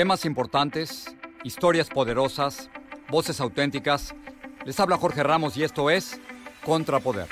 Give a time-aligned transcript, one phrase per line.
[0.00, 2.70] Temas importantes, historias poderosas,
[3.10, 4.14] voces auténticas.
[4.64, 6.18] Les habla Jorge Ramos y esto es
[6.64, 7.26] Contrapoder.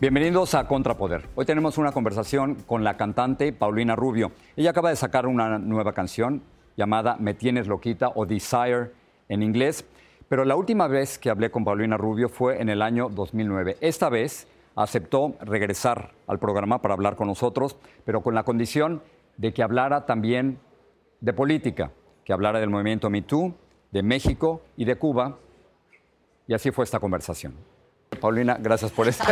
[0.00, 1.28] Bienvenidos a Contrapoder.
[1.36, 4.32] Hoy tenemos una conversación con la cantante Paulina Rubio.
[4.56, 6.42] Ella acaba de sacar una nueva canción
[6.76, 8.90] llamada Me tienes loquita o Desire
[9.28, 9.84] en inglés,
[10.28, 13.76] pero la última vez que hablé con Paulina Rubio fue en el año 2009.
[13.82, 19.02] Esta vez aceptó regresar al programa para hablar con nosotros, pero con la condición
[19.36, 20.58] de que hablara también
[21.20, 21.90] de política,
[22.24, 23.54] que hablara del movimiento MeToo,
[23.90, 25.38] de México y de Cuba.
[26.46, 27.54] Y así fue esta conversación.
[28.20, 29.24] Paulina, gracias por esto.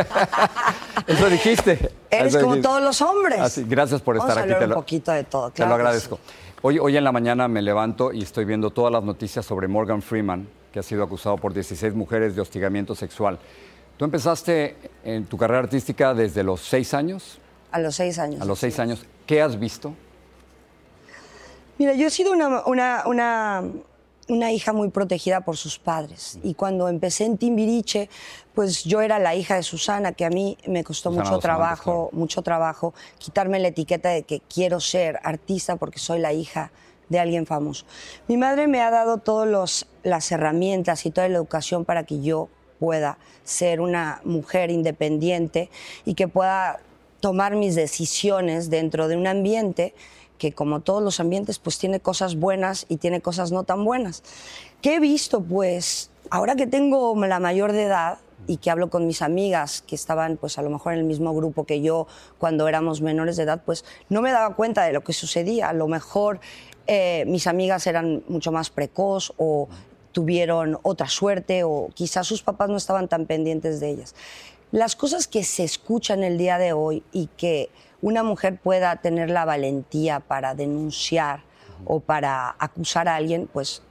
[1.06, 1.90] Eso dijiste.
[2.10, 3.68] Eres como todos los hombres.
[3.68, 4.52] gracias por estar aquí.
[4.52, 5.50] A un poquito de todo.
[5.50, 6.18] te lo agradezco.
[6.62, 10.02] Hoy, hoy en la mañana me levanto y estoy viendo todas las noticias sobre Morgan
[10.02, 13.38] Freeman, que ha sido acusado por 16 mujeres de hostigamiento sexual.
[14.00, 17.38] Tú empezaste en tu carrera artística desde los seis años.
[17.70, 18.40] A los seis años.
[18.40, 19.04] A los seis años.
[19.26, 19.92] ¿Qué has visto?
[21.76, 23.62] Mira, yo he sido una, una,
[24.26, 26.38] una, hija muy protegida por sus padres.
[26.42, 28.08] Y cuando empecé en Timbiriche,
[28.54, 32.40] pues yo era la hija de Susana, que a mí me costó mucho trabajo, mucho
[32.40, 36.72] trabajo quitarme la etiqueta de que quiero ser artista porque soy la hija
[37.10, 37.84] de alguien famoso.
[38.28, 42.48] Mi madre me ha dado todas las herramientas y toda la educación para que yo
[42.80, 45.70] pueda ser una mujer independiente
[46.04, 46.80] y que pueda
[47.20, 49.94] tomar mis decisiones dentro de un ambiente
[50.38, 54.22] que como todos los ambientes pues tiene cosas buenas y tiene cosas no tan buenas.
[54.80, 55.42] ¿Qué he visto?
[55.42, 59.94] Pues ahora que tengo la mayor de edad y que hablo con mis amigas que
[59.94, 62.06] estaban pues a lo mejor en el mismo grupo que yo
[62.38, 65.68] cuando éramos menores de edad, pues no me daba cuenta de lo que sucedía.
[65.68, 66.40] A lo mejor
[66.86, 69.68] eh, mis amigas eran mucho más precoz o
[70.12, 74.14] tuvieron otra suerte o quizás sus papás no estaban tan pendientes de ellas.
[74.72, 77.70] Las cosas que se escuchan el día de hoy y que
[78.02, 81.42] una mujer pueda tener la valentía para denunciar
[81.84, 83.82] o para acusar a alguien, pues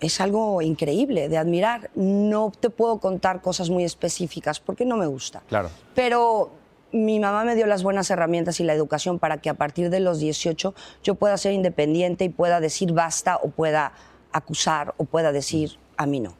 [0.00, 1.90] es algo increíble de admirar.
[1.94, 5.42] No te puedo contar cosas muy específicas porque no me gusta.
[5.48, 5.70] Claro.
[5.94, 6.50] Pero
[6.92, 10.00] mi mamá me dio las buenas herramientas y la educación para que a partir de
[10.00, 13.92] los 18 yo pueda ser independiente y pueda decir basta o pueda
[14.32, 16.34] acusar o pueda decir a mí no.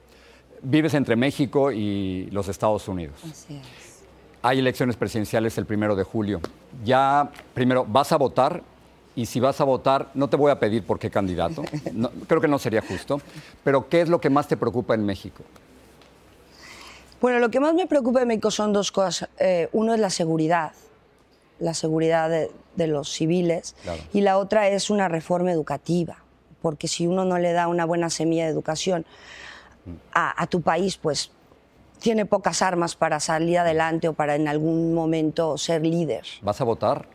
[0.62, 3.16] Vives entre México y los Estados Unidos.
[3.24, 3.90] Así es.
[4.42, 6.40] Hay elecciones presidenciales el primero de julio.
[6.82, 8.62] Ya, primero, ¿vas a votar?
[9.14, 11.62] Y si vas a votar, no te voy a pedir por qué candidato.
[12.26, 13.20] creo que no sería justo.
[13.62, 15.42] Pero, ¿qué es lo que más te preocupa en México?
[17.20, 19.28] Bueno, lo que más me preocupa en México son dos cosas.
[19.38, 20.72] Eh, uno es la seguridad,
[21.58, 23.76] la seguridad de, los civiles.
[24.14, 26.16] Y la otra es una reforma educativa
[26.60, 29.04] porque si uno no le da una buena semilla de educación
[30.12, 31.30] a, a tu país, pues
[32.00, 36.24] tiene pocas armas para salir adelante o para en algún momento ser líder.
[36.42, 37.06] ¿Vas a votar?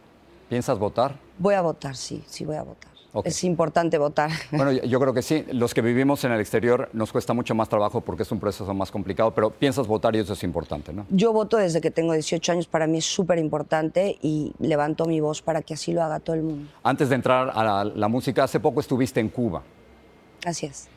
[0.50, 1.18] ¿Piensas votar?
[1.38, 2.95] Voy a votar, sí, sí voy a votar.
[3.24, 4.30] Es importante votar.
[4.52, 5.46] Bueno, yo- yo creo que sí.
[5.52, 8.74] Los que vivimos en el exterior nos cuesta mucho más trabajo porque es un proceso
[8.74, 11.06] más complicado, pero piensas votar y eso es importante, ¿no?
[11.10, 15.20] Yo voto desde que tengo 18 años, para mí es súper importante y levanto mi
[15.22, 16.70] voz para que así lo haga todo el mundo.
[16.84, 19.62] Antes de entrar a la, la música, hace poco estuviste en Cuba.
[20.46, 20.88] Así es.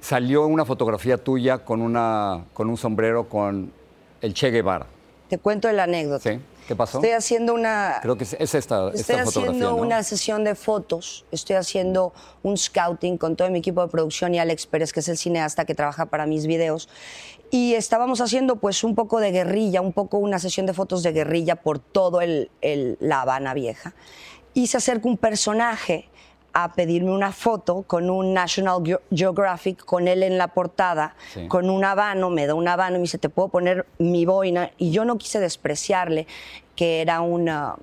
[0.00, 3.72] Salió una fotografía tuya con, una, con un sombrero con
[4.20, 4.86] el Che Guevara.
[5.32, 6.30] Te cuento la anécdota.
[6.30, 6.38] ¿Sí?
[6.68, 6.98] ¿Qué pasó?
[6.98, 9.76] Estoy haciendo una, Creo que es, es esta, Estoy haciendo ¿no?
[9.76, 12.12] una sesión de fotos, estoy haciendo
[12.42, 15.64] un scouting con todo mi equipo de producción y Alex Pérez, que es el cineasta
[15.64, 16.90] que trabaja para mis videos.
[17.50, 21.12] Y estábamos haciendo pues un poco de guerrilla, un poco una sesión de fotos de
[21.12, 23.94] guerrilla por todo el, el- la Habana Vieja.
[24.52, 26.10] Y se acerca un personaje
[26.54, 31.48] a pedirme una foto con un National Geo- Geographic, con él en la portada, Sí.
[31.48, 34.70] con un habano, me da un habano y me dice, ¿te puedo poner mi boina?
[34.78, 36.26] Y yo no quise despreciarle
[36.76, 37.76] que era un ah,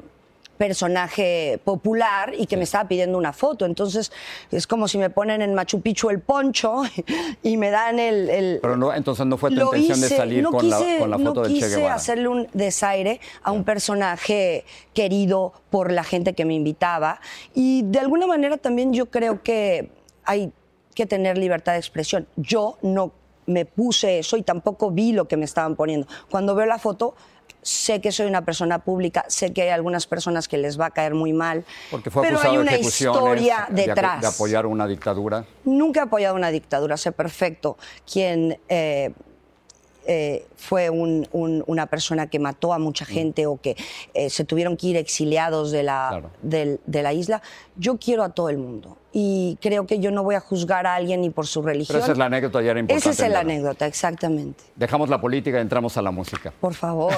[0.59, 3.65] personaje popular y que me estaba pidiendo una foto.
[3.65, 4.11] Entonces,
[4.51, 6.81] es como si me ponen en Machu Picchu el poncho
[7.43, 8.29] y me dan el...
[8.29, 11.17] el- Pero no, entonces no fue tu intención de salir no con, la, con la
[11.17, 11.95] foto no del Che quise Guevara.
[11.95, 17.21] hacerle un desaire a un personaje querido por la gente que me invitaba.
[17.55, 19.89] Y de alguna manera también yo creo que
[20.25, 20.51] hay
[20.93, 22.27] que tener libertad de expresión.
[22.35, 23.13] Yo no
[23.49, 26.07] me puse eso y tampoco vi lo que me estaban poniendo.
[26.29, 27.15] Cuando veo la foto,
[27.61, 30.91] sé que soy una persona pública, sé que hay algunas personas que les va a
[30.91, 34.21] caer muy mal, Porque fue pero acusado hay de una historia de acu- detrás.
[34.21, 35.45] de apoyar una dictadura.
[35.65, 37.77] Nunca he apoyado una dictadura, sé perfecto
[38.11, 39.11] quién eh,
[40.07, 43.75] eh, fue un- un- una persona que mató a mucha gente o que
[44.13, 46.31] eh, se tuvieron que ir exiliados de la, Claro.
[46.41, 47.41] del- de la isla.
[47.75, 50.95] Yo quiero a todo el mundo y creo que yo no voy a juzgar a
[50.95, 51.95] alguien ni por su religión.
[51.95, 53.09] Pero esa es la anécdota, ya era importante.
[53.09, 54.63] Esa es la anécdota, exactamente.
[54.75, 56.53] Dejamos la política y entramos a la música.
[56.59, 57.13] Por favor.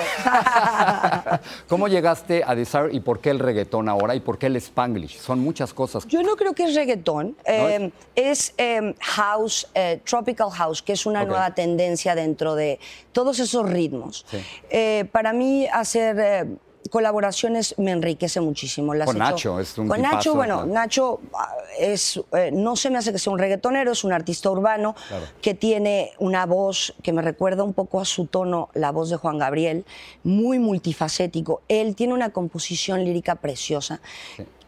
[1.67, 5.17] ¿Cómo llegaste a Desire y por qué el reggaetón ahora y por qué el Spanglish?
[5.17, 6.07] Son muchas cosas.
[6.07, 11.05] Yo no creo que es reggaetón, eh, es eh, house, eh, tropical house, que es
[11.05, 12.79] una nueva tendencia dentro de
[13.11, 14.25] todos esos ritmos.
[14.29, 14.37] Sí.
[14.69, 16.47] Eh, para mí hacer
[16.89, 18.93] colaboraciones me enriquece muchísimo.
[18.93, 20.73] Las Con he hecho- Nacho, es un Con tipazo, Nacho, bueno, claro.
[20.73, 24.49] Nacho ah, es, eh, no se me hace que sea un reggaetonero, es un artista
[24.49, 25.25] urbano Claro.
[25.41, 29.17] que tiene una voz que me recuerda un poco a su tono, la voz de
[29.17, 29.85] Juan Gabriel,
[30.23, 31.61] muy multifacético.
[31.67, 34.01] Él tiene una composición lírica preciosa.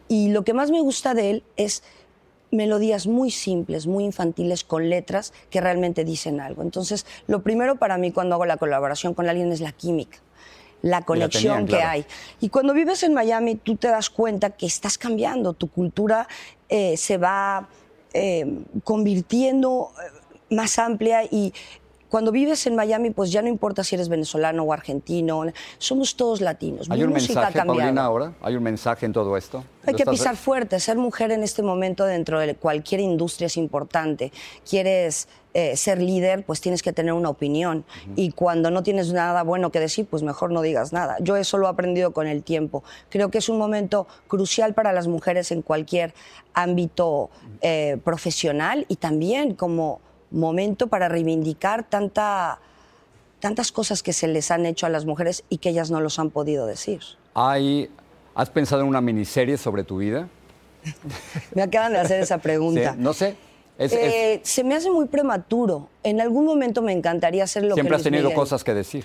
[0.08, 1.82] Y lo que más me gusta de él es
[2.50, 6.62] melodías muy simples, muy infantiles, con letras que realmente dicen algo.
[6.62, 10.18] Entonces, lo primero para mí cuando hago la colaboración con alguien es la química,
[10.84, 11.90] la conexión tenían, que claro.
[11.90, 12.06] hay.
[12.40, 16.28] Y cuando vives en Miami, tú te das cuenta que estás cambiando, tu cultura
[16.68, 17.68] eh, se va
[18.12, 21.54] eh, convirtiendo eh, más amplia y
[22.14, 25.46] cuando vives en Miami, pues ya no importa si eres venezolano o argentino,
[25.78, 26.88] somos todos latinos.
[26.88, 27.60] ¿Hay un mensaje.
[27.60, 28.34] Paulina, ahora?
[28.40, 29.64] ¿Hay un mensaje en todo esto?
[29.84, 33.56] Hay ¿Lo que pisar fuerte, ser mujer en este momento dentro de cualquier industria es
[33.56, 34.30] importante.
[34.64, 37.84] Quieres eh, ser líder, pues tienes que tener una opinión.
[38.14, 41.16] Y cuando no tienes nada bueno que decir, pues mejor no digas nada.
[41.18, 42.84] Yo eso lo he aprendido con el tiempo.
[43.08, 46.14] Creo que es un momento crucial para las mujeres en cualquier
[46.52, 47.30] ámbito
[47.60, 50.00] eh, profesional y también como
[50.38, 52.58] momento para reivindicar tanta,
[53.40, 56.18] tantas cosas que se les han hecho a las mujeres y que ellas no los
[56.18, 57.00] han podido decir.
[57.34, 57.90] Hay-
[58.34, 60.28] ¿Has pensado en una miniserie sobre tu vida?
[61.54, 62.92] Me acaban de hacer esa pregunta.
[62.94, 63.36] Sí, no sé.
[63.78, 65.88] Es- es- Eh, se me hace muy prematuro.
[66.02, 68.36] En algún momento me encantaría hacer lo siempre que has Luis tenido Miguel.
[68.36, 69.04] cosas que decir.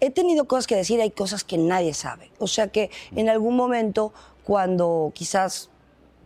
[0.00, 2.30] He tenido cosas que decir, hay cosas que nadie sabe.
[2.38, 4.12] O sea que en algún momento,
[4.44, 5.70] cuando quizás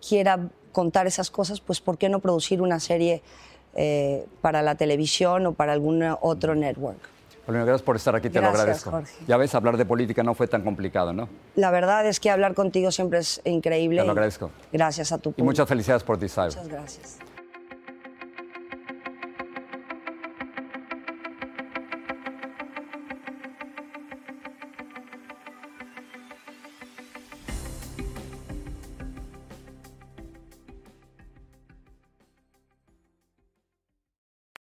[0.07, 3.23] quiera contar esas cosas, pues ¿por qué no producir una serie
[3.75, 6.99] eh, para la televisión o para algún otro network?
[7.45, 8.91] Paulina, gracias por estar aquí, te Gracias, lo agradezco.
[8.93, 9.14] Jorge.
[9.26, 11.29] Ya ves, hablar de política no fue tan complicado, ¿no?
[11.57, 13.99] La verdad es que hablar contigo siempre es increíble.
[13.99, 14.50] Te lo y agradezco.
[14.73, 15.45] Gracias a tu Y público.
[15.47, 16.47] muchas felicidades por Desire.
[16.47, 17.19] Muchas gracias.